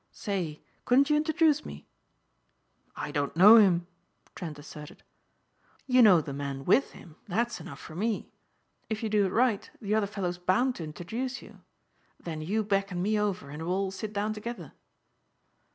[0.11, 1.87] Say couldn't you introduce me?"
[2.95, 3.85] "I don't know him,"
[4.33, 5.03] Trent asserted.
[5.85, 7.17] "You know the man with him.
[7.27, 8.33] That's enough for me.
[8.89, 11.61] If you do it right the other fellow's bound to introduce you.
[12.19, 14.71] Then you beckon me over and we'll all sit down together."